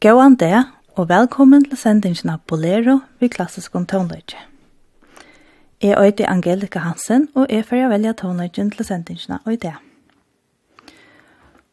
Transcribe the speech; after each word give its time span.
Gåan 0.00 0.34
det, 0.34 0.64
og 0.96 1.10
velkommen 1.10 1.64
til 1.68 1.76
sendingen 1.76 2.30
av 2.32 2.38
Bolero 2.48 2.94
ved 3.20 3.34
klassisk 3.34 3.74
om 3.76 3.82
tonløyge. 3.84 4.38
Jeg 5.82 5.98
øyde 6.00 6.24
Angelika 6.26 6.78
Hansen, 6.78 7.26
og 7.34 7.50
jeg 7.52 7.66
får 7.68 7.90
velge 7.92 8.14
tonløygen 8.16 8.70
til 8.72 8.86
sendingen 8.88 9.34
av 9.36 9.58
det. 9.60 9.74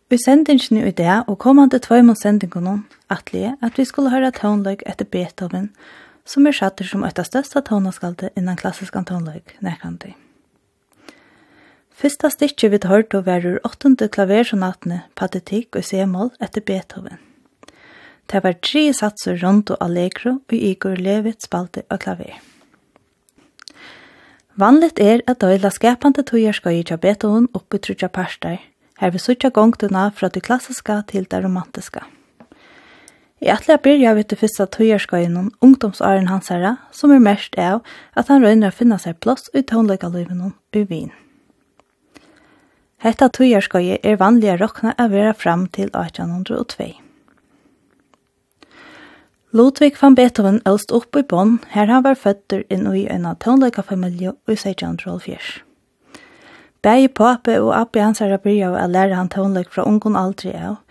Vi 0.09 0.18
sendingen 0.25 0.83
i 0.83 0.91
det, 0.91 1.24
og 1.27 1.39
kommande 1.39 1.79
tvøy 1.79 2.01
mot 2.03 2.19
sendingen 2.19 2.83
atlige 3.09 3.56
at 3.63 3.77
vi 3.77 3.85
skulle 3.85 4.12
høre 4.12 4.31
tonløyg 4.31 4.83
etter 4.85 5.06
Beethoven, 5.06 5.69
som 6.25 6.47
er 6.47 6.51
satt 6.51 6.83
som 6.83 7.06
øyta 7.07 7.23
største 7.23 7.62
tonaskalde 7.62 8.30
innan 8.35 8.59
klassisk 8.59 8.94
tonløyg 9.07 9.56
nærkantig. 9.62 10.18
Fyrsta 11.95 12.27
stikket 12.30 12.71
vi 12.71 12.77
tar 12.77 13.07
til 13.07 13.21
å 13.21 13.23
være 13.23 13.56
åttende 13.63 14.09
klaversonatene 14.12 15.01
patetikk 15.15 15.80
og 15.80 15.88
semål 15.88 16.35
etter 16.41 16.62
Beethoven. 16.62 17.26
Det 18.27 18.44
var 18.44 18.57
tre 18.59 18.91
satser 18.94 19.39
rundt 19.44 19.71
og 19.71 19.77
allegro, 19.81 20.39
og 20.44 20.53
Igor 20.53 21.00
Levit 21.00 21.44
spalte 21.44 21.83
og 21.89 22.00
klaver. 22.03 22.41
Vanligt 24.57 25.00
er 25.00 25.21
at 25.27 25.39
døyla 25.41 25.69
skapande 25.69 26.24
tøyer 26.25 26.51
skal 26.51 26.79
i 26.79 26.97
beton 26.97 27.47
opp 27.53 27.74
i 27.74 27.77
trutja 27.77 28.07
parster, 28.09 28.57
her 29.00 29.12
vi 29.12 29.19
sutja 29.19 29.50
gongtuna 29.50 30.09
fra 30.09 30.27
det 30.27 30.44
klassiska 30.44 31.03
til 31.07 31.27
det 31.29 31.44
romantiska. 31.44 32.01
I 33.39 33.51
atle 33.53 33.75
jeg 33.75 33.83
byrja 33.85 34.13
vidt 34.18 34.31
det 34.33 34.39
første 34.39 34.65
tøyerskøyene 34.65 35.51
ungdomsåren 35.62 36.27
hans 36.27 36.50
herra, 36.50 36.75
som 36.91 37.13
er 37.13 37.21
mest 37.21 37.53
av 37.56 37.83
at 38.18 38.27
han 38.33 38.41
røyner 38.41 38.73
å 38.73 38.75
finna 38.75 38.97
seg 38.97 39.19
plass 39.21 39.51
i 39.53 39.62
tånleikaluven 39.62 40.53
i 40.73 40.83
Wien. 40.89 41.12
Hetta 42.97 43.30
tøyerskøye 43.30 44.00
er 44.01 44.18
vanlig 44.18 44.56
å 44.56 44.62
råkne 44.63 44.97
å 44.97 45.33
fram 45.38 45.68
til 45.69 45.94
1802. 45.94 47.06
Ludvig 49.51 49.95
van 50.01 50.13
Beethoven 50.13 50.57
elst 50.67 50.91
opp 50.91 51.15
i 51.15 51.21
Bonn, 51.23 51.61
her 51.71 51.88
han 51.88 52.03
var 52.03 52.17
føtter 52.19 52.65
inn 52.73 52.83
i 52.91 53.05
en 53.07 53.23
av 53.29 53.38
tonløykafamilie 53.39 54.33
i 54.35 54.55
1612. 54.57 55.61
Begge 56.83 57.07
pape 57.15 57.55
og 57.61 57.71
appi 57.77 58.01
hans 58.03 58.19
har 58.19 58.35
byrja 58.44 58.73
å 58.75 58.89
lære 58.91 59.15
han 59.15 59.31
tonløyk 59.31 59.71
fra 59.71 59.85
ungen 59.88 60.19
aldri 60.19 60.51
av, 60.51 60.81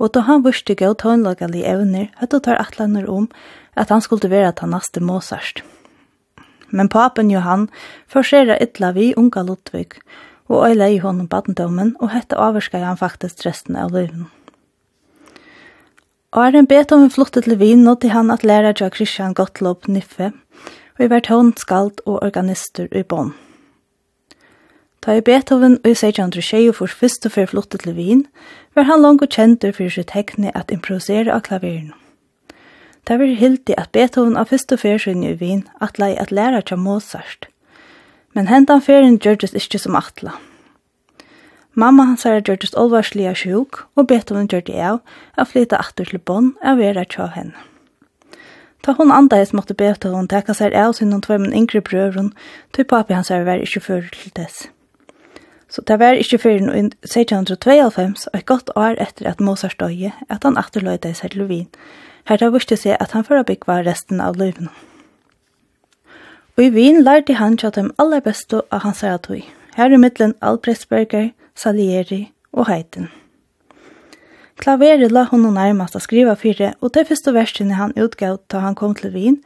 og 0.00 0.14
da 0.16 0.22
han 0.24 0.46
vurste 0.46 0.78
gå 0.80 0.88
tonløykali 0.96 1.60
evner, 1.68 2.08
høttu 2.16 2.38
tar 2.40 2.56
atlaner 2.62 3.04
om 3.04 3.28
at 3.76 3.92
han 3.92 4.00
skulle 4.00 4.32
være 4.32 4.54
ta 4.56 4.64
naste 4.64 5.04
Mozart. 5.04 5.60
Men 6.72 6.88
papen 6.88 7.28
Johan 7.30 7.68
forsera 8.08 8.56
ytla 8.64 8.94
vi 8.96 9.10
unga 9.12 9.44
Ludvig, 9.44 10.00
og 10.48 10.70
øyla 10.70 10.88
i 10.88 10.98
honom 11.04 11.28
badendommen, 11.28 11.92
og 12.00 12.16
hette 12.16 12.40
avvarska 12.40 12.80
han 12.80 12.96
faktisk 12.96 13.44
resten 13.44 13.76
av 13.76 13.92
livet. 13.92 14.24
Åren 16.36 16.66
bet 16.68 16.92
om 16.92 17.00
hun 17.00 17.10
flyttet 17.10 17.46
til 17.46 17.56
vin, 17.56 17.80
nå 17.80 17.94
til 17.96 18.12
han 18.12 18.28
at 18.28 18.42
lærer 18.44 18.74
til 18.76 18.90
Christian 18.92 19.32
Gottlob 19.32 19.86
Niffe, 19.88 20.34
og 20.98 21.04
i 21.04 21.08
hvert 21.08 21.30
hånd 21.32 21.54
skald 21.56 22.02
og 22.04 22.18
organister 22.22 22.90
i 22.92 23.00
Bonn. 23.02 23.30
Da 25.00 25.14
i 25.16 25.22
Beethoven 25.24 25.78
og 25.78 25.88
i 25.88 25.94
1620 25.94 26.74
for 26.76 26.92
først 26.92 27.24
og 27.24 27.32
før 27.32 27.46
flottet 27.46 27.86
til 27.86 27.94
Wien, 27.96 28.26
var 28.74 28.84
han 28.84 29.00
langt 29.00 29.24
og 29.24 29.32
kjent 29.32 29.64
for 29.64 29.88
sitt 29.88 30.12
hekne 30.12 30.52
at 30.52 30.74
improvisere 30.74 31.32
av 31.32 31.40
klaveren. 31.46 31.94
Det 33.08 33.16
var 33.16 33.32
hildig 33.40 33.78
at 33.78 33.92
Beethoven 33.96 34.36
av 34.36 34.50
først 34.52 34.74
og 34.76 34.82
før 34.82 34.98
sin 34.98 35.24
i 35.24 35.32
Wien 35.40 35.64
at 35.80 35.96
lei 36.02 36.12
at 36.20 36.34
lære 36.34 36.60
til 36.68 36.82
Mozart. 36.82 37.48
Men 38.34 38.52
hentan 38.52 38.84
ferien 38.84 39.16
gjørtes 39.16 39.56
ikke 39.56 39.80
som 39.80 39.96
atla. 39.96 40.36
Mamma 41.78 42.06
hans 42.08 42.22
har 42.24 42.32
hansara 42.32 42.44
gjørdist 42.48 42.76
olvarsliga 42.80 43.34
sjuk, 43.36 43.82
og 43.96 44.06
bedt 44.08 44.30
hun 44.32 44.48
gjør 44.48 44.62
det 44.64 44.76
av 44.80 45.00
at 45.36 45.50
flyta 45.50 45.76
atter 45.76 46.08
til 46.08 46.18
Bonn 46.18 46.54
av 46.64 46.78
vera 46.80 47.04
tja 47.04 47.26
henne. 47.34 47.52
Ta 48.80 48.94
hon 48.96 49.12
andais 49.12 49.52
måtte 49.52 49.76
bedt 49.76 50.06
hun 50.08 50.28
teka 50.28 50.54
seg 50.56 50.72
av 50.72 50.94
sin 50.96 51.12
tvær 51.12 51.20
tveimen 51.26 51.52
yngre 51.52 51.82
brøvrun, 51.84 52.32
tog 52.72 52.88
papi 52.88 53.12
hans 53.12 53.28
har 53.28 53.44
vært 53.44 53.68
ikke 53.68 53.84
før 53.84 54.08
til 54.08 54.32
dess. 54.40 54.70
Så 55.68 55.82
det 55.84 55.98
var 56.00 56.16
ikke 56.16 56.38
før 56.38 56.56
i 56.56 56.64
1692, 56.64 58.26
og 58.32 58.40
et 58.40 58.46
godt 58.46 58.70
år 58.76 58.96
etter 59.02 59.28
at 59.28 59.40
Mozart 59.40 59.76
døye, 59.80 60.14
at 60.30 60.48
han 60.48 60.56
afturløyde 60.56 61.12
seg 61.14 61.36
til 61.36 61.44
Wien. 61.44 61.68
Her 62.24 62.40
det 62.40 62.52
viste 62.54 62.76
seg 62.80 62.96
at 63.00 63.12
han 63.12 63.24
fyrir 63.26 63.44
byggva 63.44 63.82
resten 63.84 64.22
av 64.24 64.40
løyven. 64.40 64.70
Og 66.56 66.64
i 66.64 66.70
Wien 66.72 67.02
lærte 67.04 67.36
han 67.36 67.58
til 67.60 67.74
dem 67.74 67.92
aller 67.98 68.24
beste 68.24 68.62
av 68.72 68.80
hans 68.86 69.04
tog. 69.28 69.42
Her 69.76 69.92
i 69.92 70.00
middelen 70.00 70.34
Albrechtsberger, 70.40 71.34
Salieri 71.56 72.26
og 72.52 72.68
Heiten. 72.68 73.08
Klaveret 74.56 75.12
la 75.12 75.26
hon 75.30 75.44
nærmast 75.52 75.96
å 75.96 76.00
skriva 76.00 76.34
fyrre, 76.36 76.74
og 76.80 76.94
det 76.94 77.06
første 77.08 77.32
versene 77.36 77.76
han 77.76 77.96
utgav 77.96 78.38
da 78.52 78.62
han 78.64 78.76
kom 78.76 78.94
til 78.96 79.12
Wien, 79.12 79.40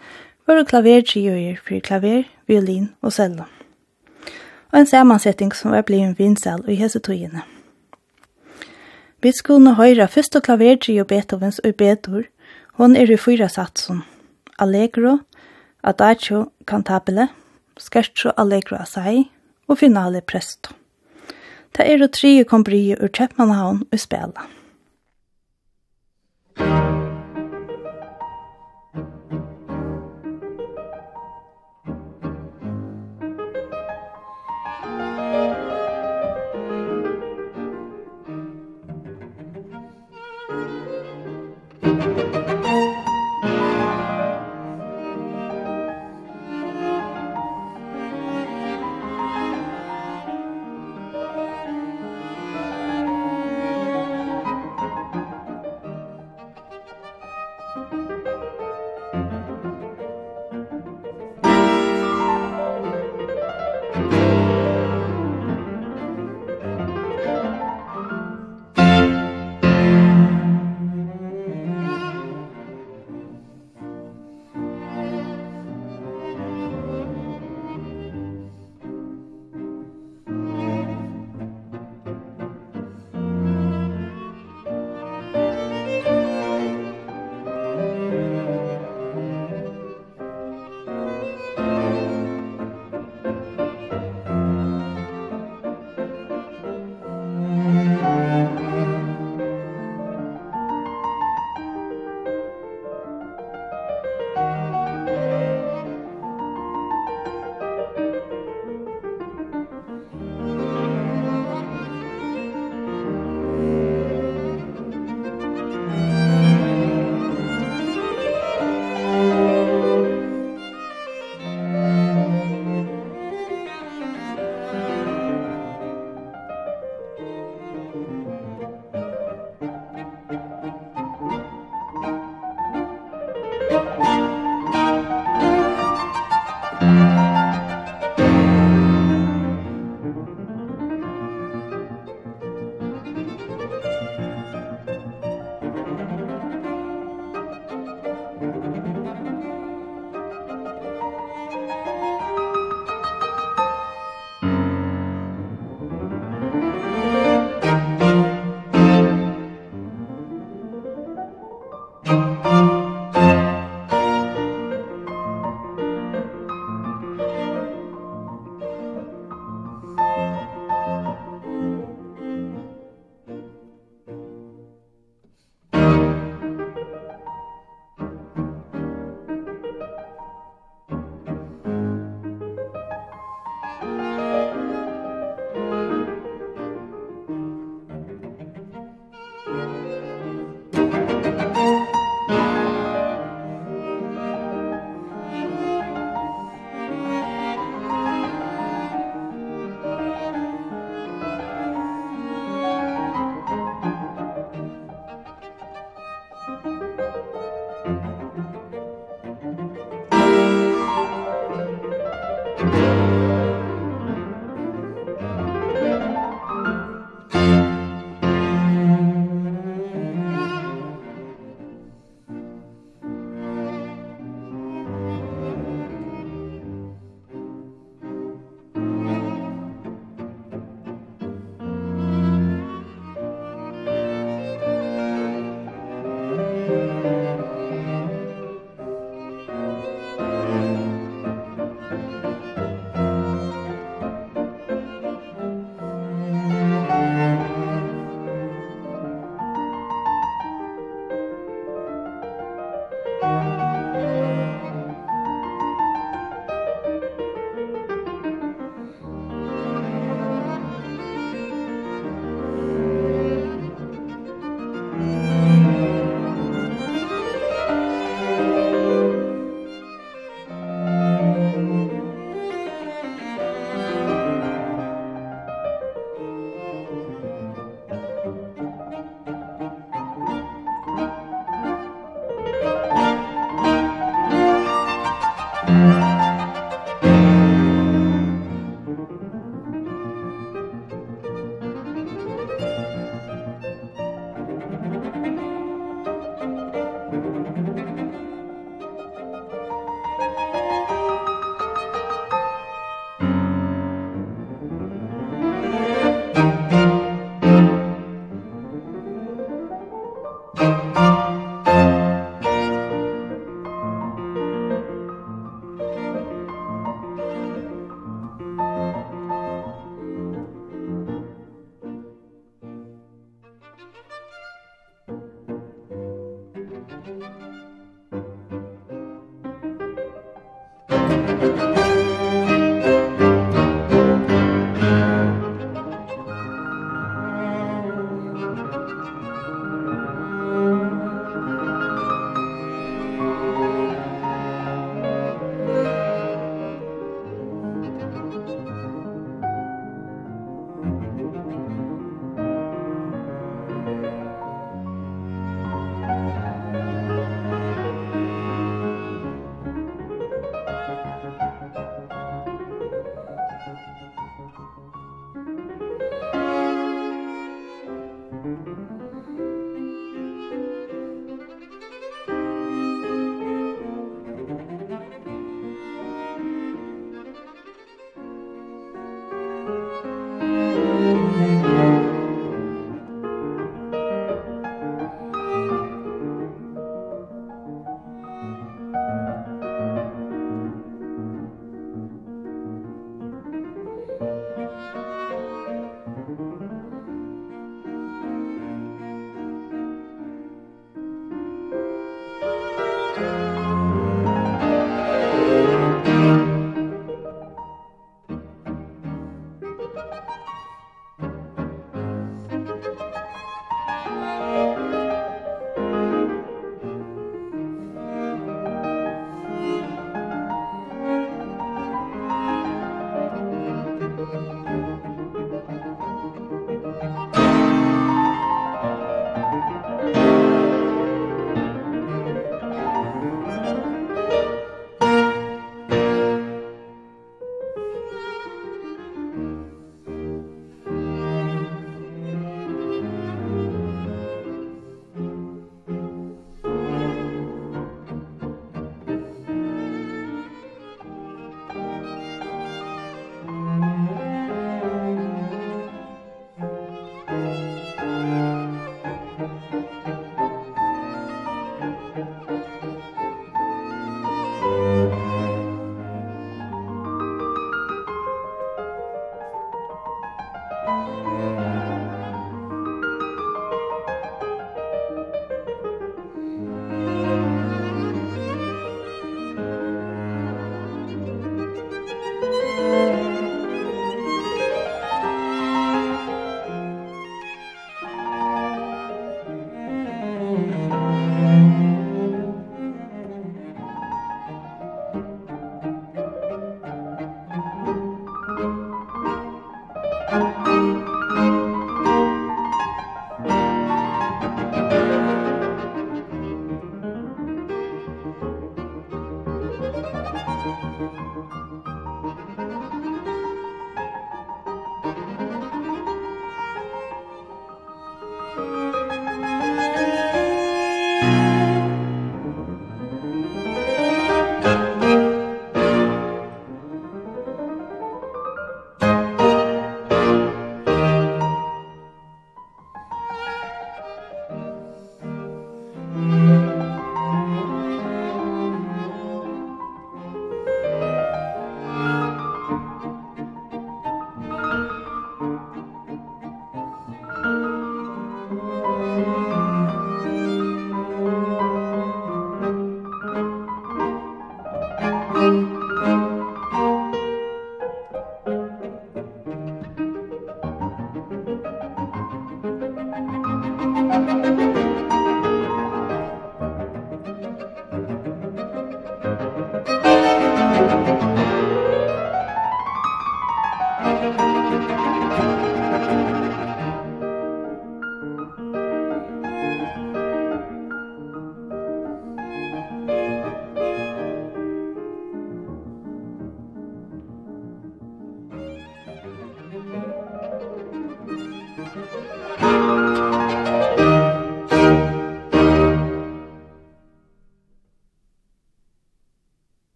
var 0.46 0.62
klavertriøyer 0.66 1.58
for 1.62 1.78
klaver, 1.86 2.24
violin 2.46 2.90
og 3.02 3.12
cello. 3.14 3.46
Og 4.70 4.78
en 4.82 4.86
sammansetting 4.86 5.52
som 5.54 5.74
var 5.74 5.86
blitt 5.86 6.06
en 6.06 6.16
vinsel 6.18 6.62
i 6.70 6.78
hese 6.78 6.98
togene. 7.02 7.42
Vi 9.22 9.32
skulle 9.36 9.74
høyre 9.76 10.08
første 10.08 10.40
klavertrio 10.40 11.04
Beethovens 11.04 11.60
og 11.64 11.74
Beethoven, 11.74 12.26
hon 12.78 12.96
er 12.96 13.10
i 13.10 13.18
fyra 13.20 13.48
satsen. 13.48 14.02
Allegro, 14.58 15.18
Adagio, 15.82 16.46
Cantabile, 16.66 17.28
Scherzo, 17.76 18.32
Allegro 18.36 18.78
assai 18.80 19.30
og 19.68 19.78
finale 19.78 20.22
Presto. 20.22 20.79
Det 21.76 21.86
er 21.86 22.02
å 22.02 22.10
tre 22.10 22.32
komperiet 22.48 23.02
ur 23.02 23.12
Kjøpmannhavn 23.14 23.84
og 23.86 24.00
spela. 24.00 24.48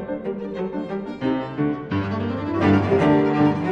Thank 0.00 0.24
you. 3.64 3.69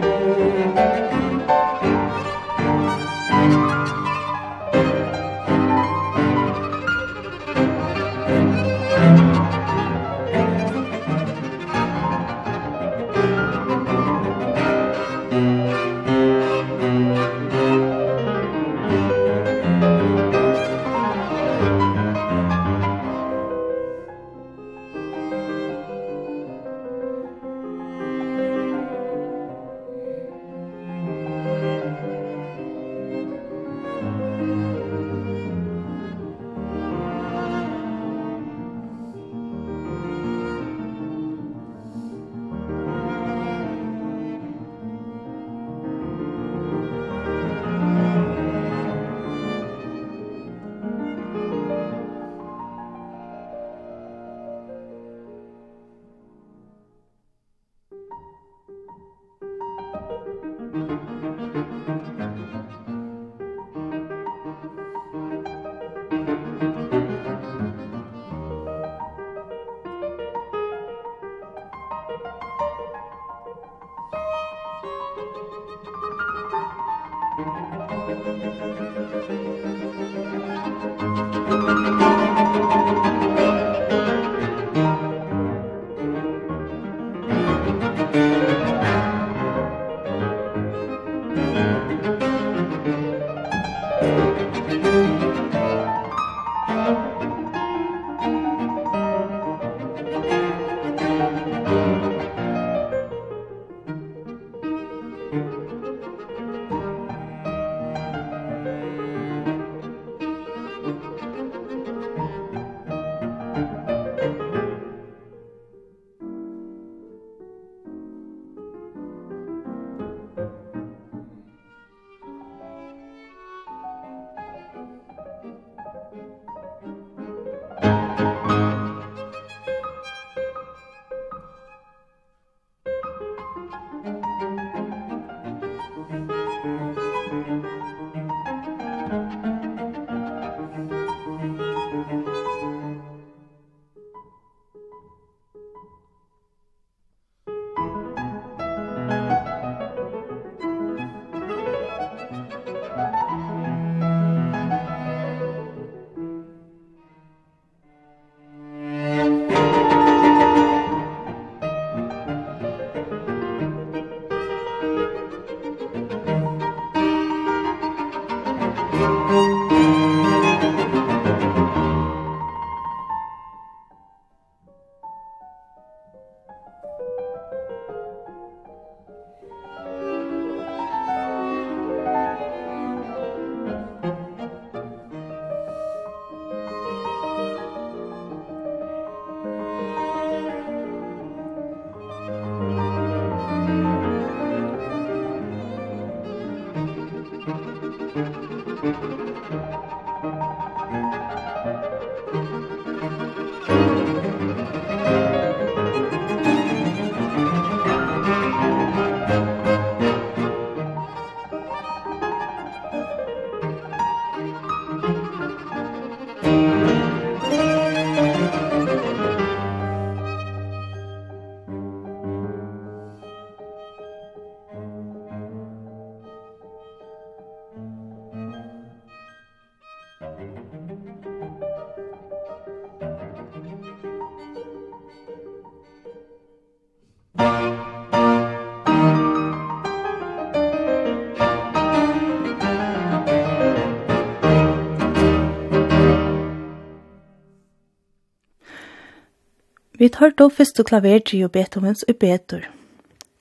Vi 249.98 250.08
tar 250.08 250.30
då 250.30 250.46
første 250.50 250.84
klavertrio 250.84 251.48
Beethovens 251.48 252.04
i 252.08 252.12
Betur. 252.12 252.70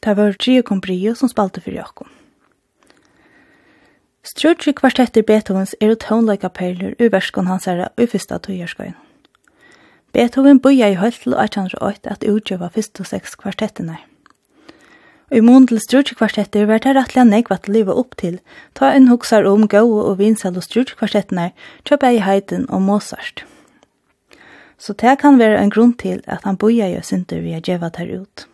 Det 0.03 0.14
var 0.18 0.36
Gio 0.39 0.62
Combrio 0.62 1.16
som 1.16 1.30
spalte 1.30 1.62
for 1.62 1.72
Jakob. 1.72 2.08
Strutsi 4.24 4.72
kvartetter 4.74 5.22
Beethovens 5.22 5.76
er 5.82 5.91
og 5.93 5.99
tånleika 5.99 6.49
perler 6.49 6.95
ur 6.99 7.12
verskon 7.14 7.45
hans 7.45 7.68
herra 7.70 7.91
i 7.97 8.08
fyrsta 8.10 8.39
tøyerskøyen. 8.41 8.95
Beethoven 10.14 10.60
bøya 10.60 10.88
i 10.89 10.95
høyt 10.97 11.20
til 11.22 11.36
1808 11.38 12.10
at 12.10 12.26
utgjøva 12.26 12.72
fyrst 12.74 13.03
og 13.03 13.05
seks 13.05 13.36
kvartettene. 13.36 13.99
Og 15.30 15.38
i 15.38 15.43
mån 15.45 15.68
til 15.68 15.78
strutsi 15.80 16.16
kvartetter 16.18 16.66
var 16.66 16.82
det 16.82 16.95
rettelig 16.97 17.28
negv 17.28 17.53
at 17.53 17.70
liva 17.70 17.93
opp 17.93 18.18
til, 18.18 18.39
ta 18.74 18.89
en 18.95 19.12
hoksar 19.14 19.45
om 19.45 19.68
gau 19.68 19.93
og 19.99 20.18
vinsel 20.18 20.58
og 20.58 20.66
strutsi 20.66 20.97
kvartettene, 20.97 21.51
kjøp 21.86 22.08
ei 22.10 22.18
heiden 22.18 22.66
og 22.70 22.82
Mozart. 22.82 23.45
Mozart. 23.45 23.57
Så 24.78 24.93
det 24.93 25.17
kan 25.19 25.39
være 25.39 25.61
en 25.61 25.73
grunn 25.73 25.93
til 25.97 26.21
at 26.28 26.45
han 26.45 26.57
boja 26.57 26.88
i 26.88 27.01
synder 27.01 27.41
vi 27.41 27.53
har 27.53 27.61
djevat 27.65 27.97
her 27.97 28.21
ut. 28.21 28.47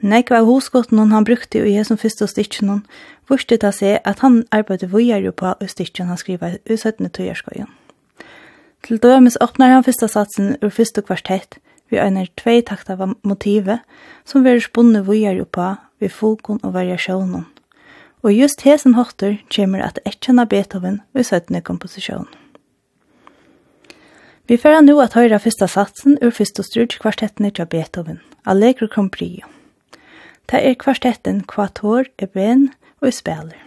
Nek 0.00 0.30
var 0.30 0.44
hoskotten 0.44 1.12
han 1.12 1.24
brukte 1.24 1.62
i 1.64 1.84
som 1.84 1.96
første 1.96 2.26
stikken 2.28 2.68
hon, 2.68 2.82
vurste 3.28 3.56
det 3.56 3.72
seg 3.74 4.00
at 4.04 4.20
han 4.20 4.44
arbeidde 4.52 4.90
vujar 4.92 5.24
jo 5.24 5.32
på 5.32 5.54
i 5.60 5.68
stikken 5.68 6.10
han 6.10 6.20
skriver 6.20 6.58
i 6.64 6.76
17. 6.76 7.08
tøyerskøyen. 7.10 7.70
Til 8.84 9.00
dømes 9.02 9.38
åpner 9.40 9.72
han 9.72 9.84
første 9.84 10.08
satsen 10.08 10.56
ur 10.62 10.70
første 10.70 11.02
kvartett, 11.02 11.58
vi 11.90 11.98
øyner 11.98 12.28
tvei 12.36 12.60
takt 12.62 12.90
av 12.90 13.02
motivet, 13.22 13.80
som 14.24 14.44
vi 14.44 14.52
er 14.52 14.60
spunnet 14.60 15.06
vujar 15.06 15.38
jo 15.38 15.44
på 15.44 15.74
ved 16.00 16.10
fokon 16.10 16.60
og 16.62 16.74
variasjonen. 16.74 17.46
Og 18.22 18.34
just 18.34 18.62
hesen 18.66 18.94
hotter 18.94 19.38
kommer 19.54 19.84
at 19.86 20.00
etkjenne 20.04 20.46
Beethoven 20.46 21.00
i 21.14 21.22
17. 21.22 21.62
komposisjonen. 21.62 22.28
Vi 24.48 24.56
færa 24.56 24.80
nu 24.80 25.00
at 25.02 25.16
høyra 25.18 25.40
fyrsta 25.42 25.66
satsen 25.66 26.18
ur 26.22 26.30
fyrsta 26.30 26.62
strudj 26.62 27.00
kvartetten 27.02 27.48
i 27.48 27.50
Beethoven, 27.50 28.20
Allegro 28.46 28.86
con 28.86 29.10
brio. 29.10 29.42
Det 30.46 30.62
er 30.62 30.74
kvartetten 30.74 31.42
Quator, 31.50 32.04
Eben 32.18 32.70
og 33.02 33.12
Speller. 33.12 33.58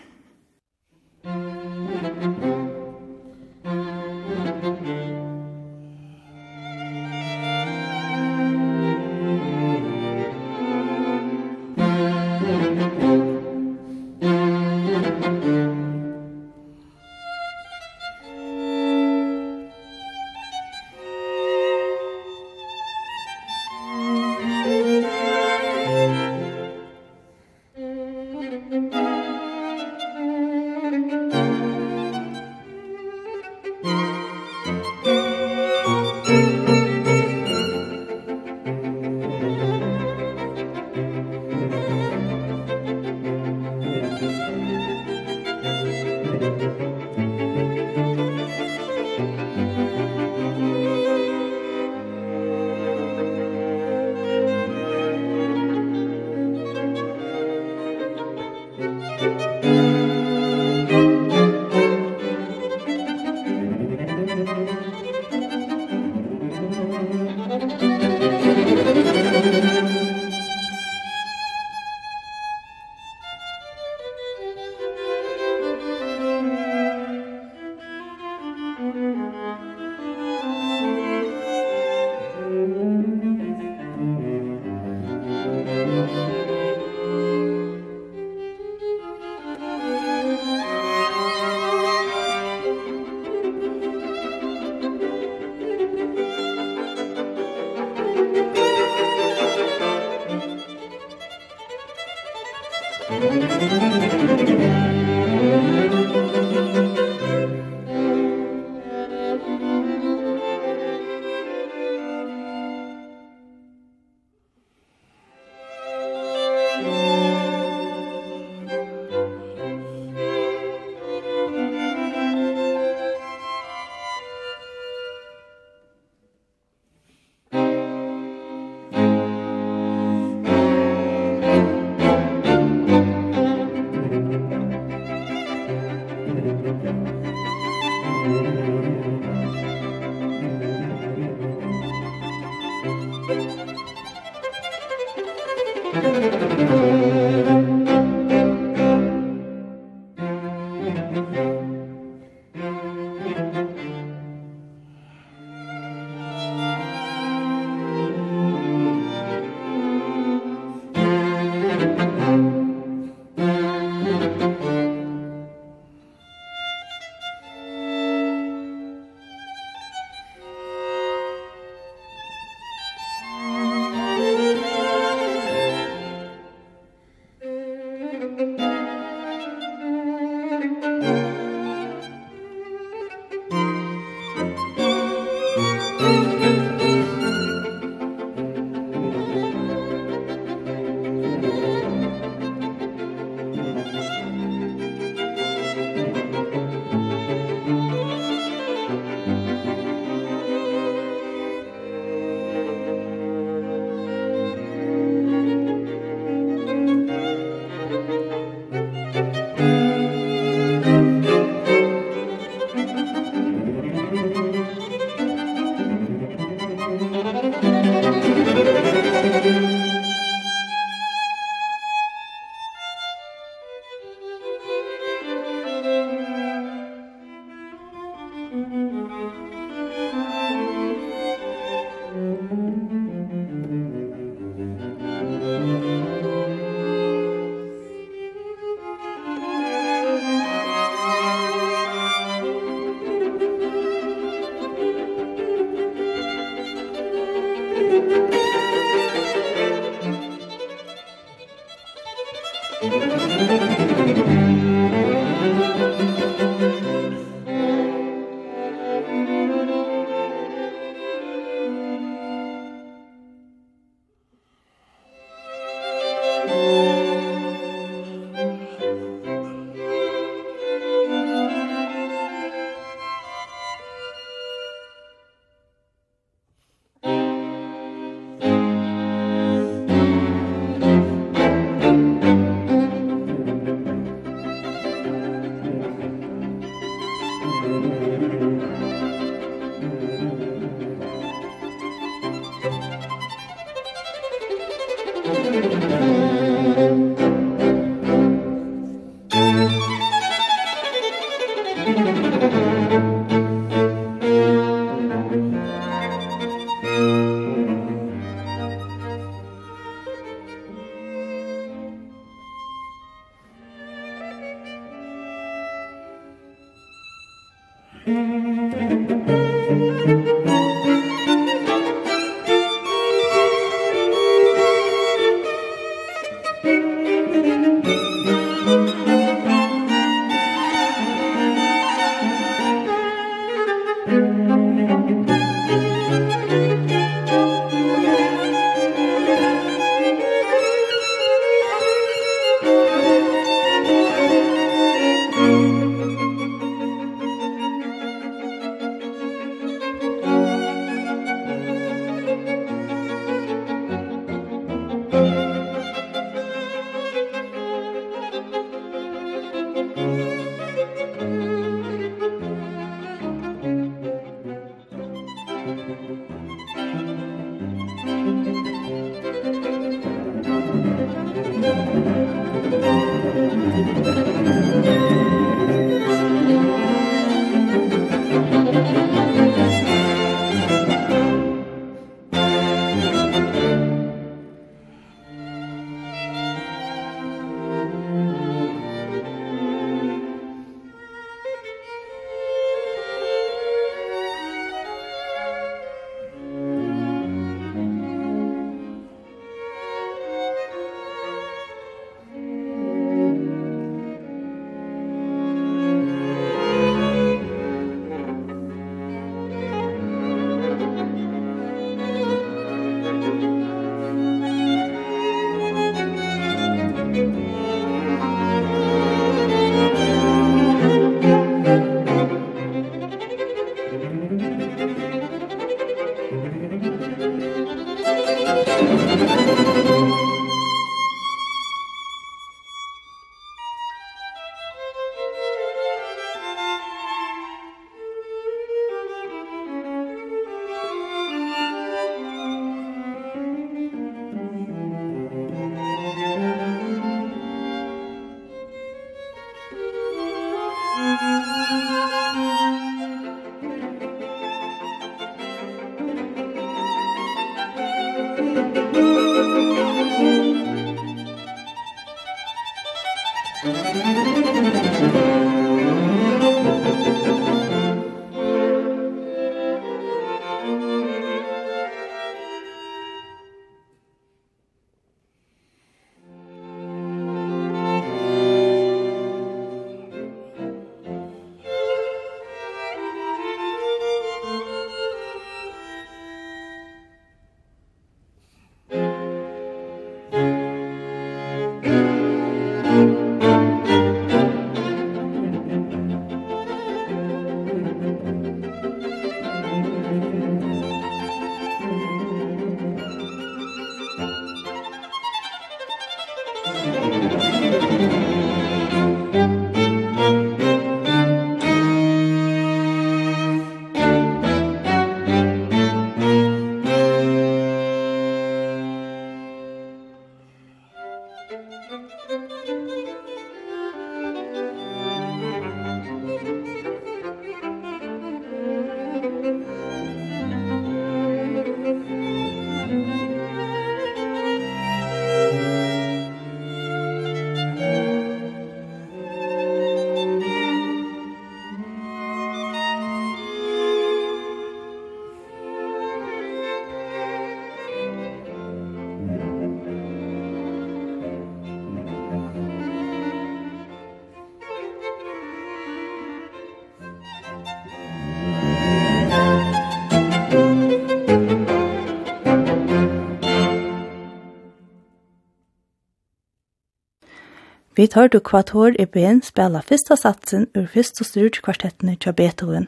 Vi 568.00 568.08
tar 568.08 568.28
du 568.28 568.40
kvartor 568.40 568.96
i 569.02 569.06
ben 569.06 569.42
spela 569.44 569.82
fyrsta 569.82 570.16
satsen 570.16 570.68
ur 570.72 570.86
fyrsta 570.88 571.26
styrt 571.28 571.58
kvartettene 571.60 572.14
til 572.16 572.32
Beethoven, 572.34 572.86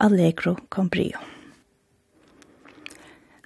Allegro 0.00 0.56
con 0.68 0.90
brio. 0.92 1.16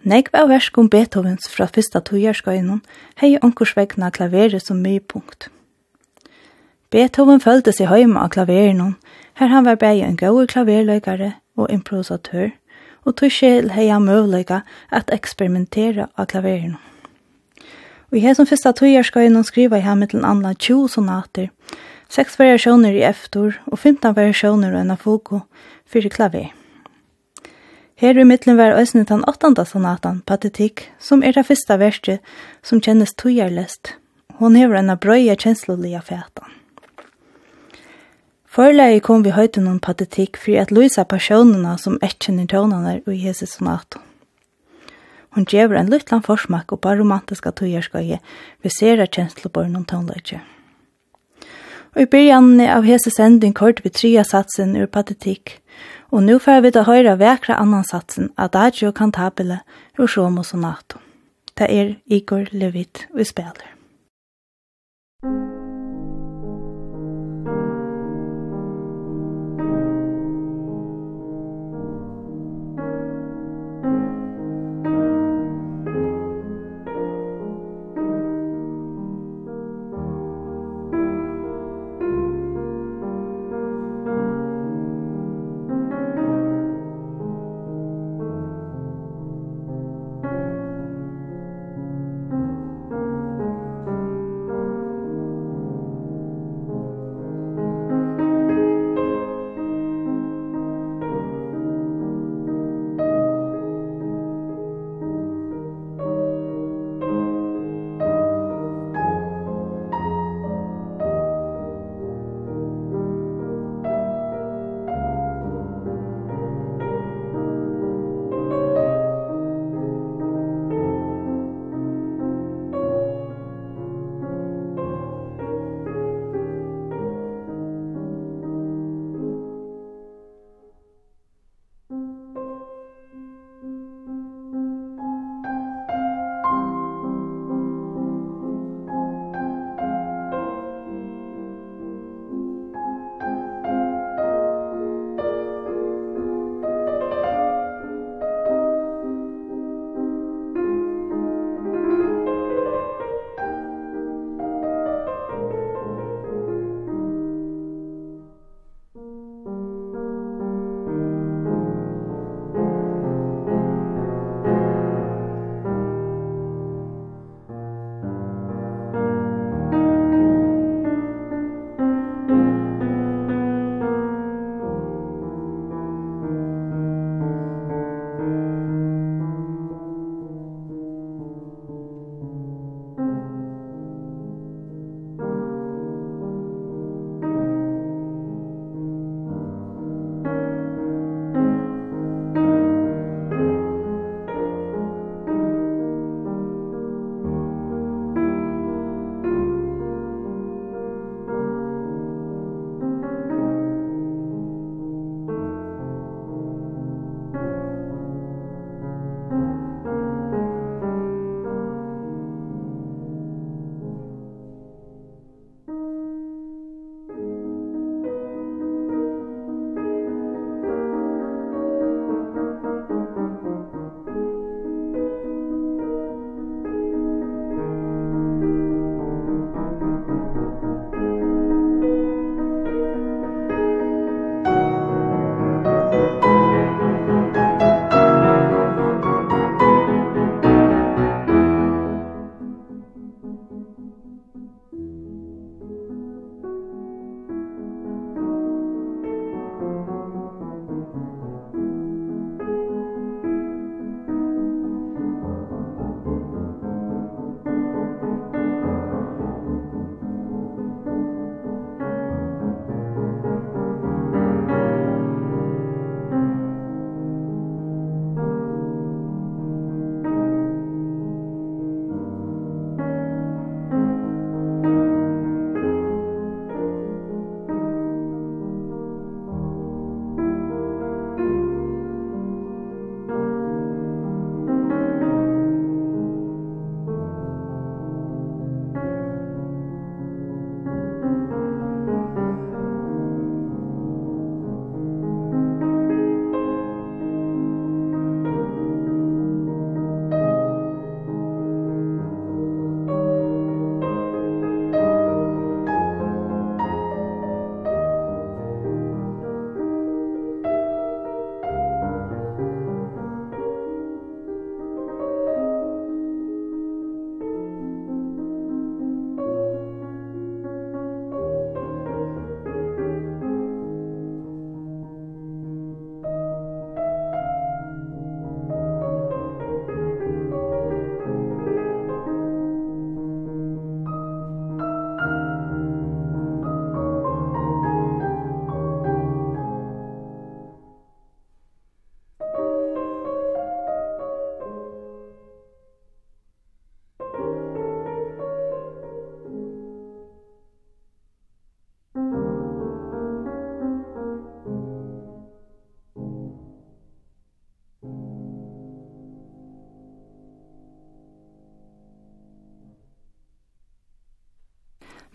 Nekv 0.02 0.34
av 0.34 0.48
verskom 0.50 0.88
Beethovens 0.90 1.46
fra 1.46 1.68
fyrsta 1.70 2.00
togjærskøynen 2.08 2.80
hei 3.22 3.36
onkursvegna 3.38 4.08
klaveret 4.10 4.66
som 4.66 4.80
mye 4.82 5.04
punkt. 5.12 5.46
Beethoven 6.90 7.38
følte 7.44 7.70
seg 7.70 7.92
høyma 7.92 8.24
av 8.24 8.32
klaveren, 8.34 8.96
her 9.38 9.52
han 9.54 9.68
var 9.70 9.78
bare 9.84 10.08
en 10.08 10.18
gode 10.18 10.48
klaverløygare 10.50 11.30
og 11.54 11.70
improvisatør, 11.70 12.50
og 13.06 13.14
tog 13.22 13.30
sjel 13.30 13.70
hei 13.76 13.86
han 13.86 14.10
møvløyga 14.10 14.64
at 14.90 15.14
eksperimentera 15.14 16.08
av 16.18 16.26
klaveren. 16.34 16.74
Og 18.14 18.20
i 18.20 18.28
hesson 18.28 18.46
fyrsta 18.46 18.70
tøyarskøyene 18.78 19.40
skriva 19.42 19.80
i 19.80 19.82
her 19.82 19.96
mittelen 19.98 20.22
anna 20.22 20.52
20 20.54 20.92
sonater, 20.92 21.48
Sex 22.06 22.36
variasjoner 22.38 22.94
i 22.94 23.00
eftor 23.02 23.56
og 23.66 23.80
15 23.80 24.14
variasjoner 24.14 24.70
og 24.70 24.84
en 24.84 24.94
afoko, 24.94 25.40
fyrir 25.90 26.14
klaver. 26.14 26.52
Her 27.98 28.14
i 28.14 28.26
mittlen 28.28 28.54
var 28.54 28.76
òsne 28.78 29.02
den 29.08 29.26
åttanda 29.26 29.64
sonatan, 29.66 30.22
Patetikk, 30.30 30.84
som 31.02 31.26
er 31.26 31.34
det 31.34 31.42
fyrsta 31.48 31.74
verset 31.82 32.22
som 32.62 32.78
kjennes 32.78 33.16
tøyarlest. 33.18 33.96
Hon 34.38 34.54
hever 34.54 34.78
en 34.78 34.94
av 34.94 35.02
brøya 35.02 35.34
kjensloliga 35.34 35.98
fætan. 35.98 36.54
Forleie 38.46 39.02
kom 39.02 39.26
vi 39.26 39.34
høyte 39.34 39.58
om 39.58 39.82
patetikk 39.82 40.38
for 40.38 40.54
at 40.62 40.70
Luisa 40.70 41.02
personerna 41.02 41.74
som 41.82 41.98
etkjenner 41.98 42.46
tånene 42.46 43.00
i 43.10 43.22
hese 43.26 43.50
sonaton. 43.50 44.06
Hon 45.34 45.46
gjever 45.50 45.76
en 45.76 45.90
lytlan 45.90 46.22
forsmak 46.22 46.72
og 46.72 46.80
bare 46.84 47.00
romantiska 47.00 47.50
tøyerskøye 47.58 48.20
vi 48.62 48.70
ser 48.70 49.02
av 49.02 49.10
kjensleborgen 49.10 49.74
om 49.76 49.86
tonløyke. 49.88 50.40
Og 51.94 52.02
i 52.02 52.10
byrjan 52.10 52.60
av 52.66 52.86
hese 52.86 53.10
sending 53.10 53.54
kort 53.54 53.82
vi 53.84 53.90
tria 53.90 54.24
satsen 54.26 54.76
ur 54.78 54.86
patetikk, 54.86 55.58
og 56.14 56.22
nu 56.26 56.38
får 56.38 56.62
vi 56.62 56.74
da 56.74 56.86
høyra 56.86 57.16
vekra 57.18 57.58
annan 57.58 57.86
satsen 57.86 58.30
Adagio 58.38 58.92
Cantabile 58.92 59.62
ur 59.98 60.06
Somo 60.06 60.42
Sonato. 60.42 61.02
Det 61.54 61.70
er 61.70 61.94
Igor 62.06 62.50
Levit 62.50 63.06
vi 63.14 63.24
spiller. 63.24 63.70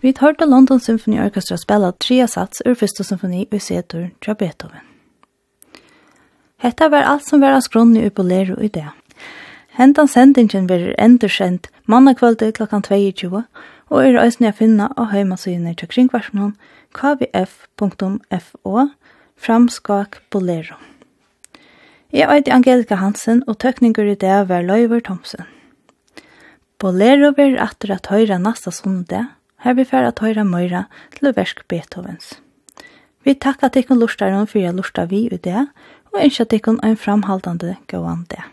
Vi 0.01 0.13
hørte 0.19 0.45
London 0.45 0.79
Symphony 0.79 1.19
Orchestra 1.19 1.57
spela 1.57 1.91
tre 1.91 2.27
sats 2.27 2.61
ur 2.65 2.75
første 2.79 3.03
symfoni 3.03 3.47
i 3.51 3.59
setur 3.59 4.09
fra 4.23 4.33
Beethoven. 4.33 4.85
Hetta 6.63 6.87
var 6.89 7.03
alt 7.03 7.25
som 7.27 7.41
var 7.41 7.51
av 7.55 7.61
skronni 7.61 8.05
i 8.05 8.11
og 8.11 8.63
i 8.63 8.67
det. 8.67 8.87
Hentan 9.75 10.07
sendingen 10.07 10.69
var 10.69 10.93
endursendt 10.97 11.67
mannakvöldi 11.85 12.51
klokkan 12.51 12.81
22 12.81 13.43
og 13.89 13.99
er 14.03 14.19
òsne 14.19 14.47
a 14.47 14.51
finna 14.51 14.87
á 14.95 15.03
heimasøyene 15.11 15.75
til 15.75 15.87
kringvarsnån 15.87 16.55
kvf.fo 16.93 18.87
framskak 19.35 20.21
bolero. 20.31 20.75
Jeg 22.11 22.27
eit 22.29 22.47
Angelika 22.47 22.95
Hansen 22.95 23.43
og 23.47 23.59
tøkninger 23.59 24.03
i 24.11 24.15
det 24.15 24.47
var 24.49 24.61
Løyver 24.61 24.99
Thomsen. 24.99 25.43
Bolero 26.79 27.33
verir 27.35 27.59
atter 27.59 27.93
at 27.93 28.07
høyra 28.07 28.37
nasta 28.39 28.71
sundag 28.71 29.38
Her 29.59 29.73
vi 29.73 29.83
færa 29.83 30.11
tøyra 30.15 30.43
møyra 30.47 30.85
til 31.15 31.33
versk 31.35 31.65
Beethovens. 31.67 32.37
Vi 33.23 33.33
takkar 33.35 33.73
tikkun 33.75 33.99
lustaren 33.99 34.47
fyrir 34.47 34.69
a 34.69 34.71
lusta 34.71 35.03
vi 35.05 35.25
i 35.27 35.37
det, 35.37 35.67
og 36.13 36.23
ønskja 36.23 36.45
tikkun 36.45 36.79
ein 36.83 36.97
framhaldande 36.97 37.75
gåan 37.87 38.25
det. 38.29 38.43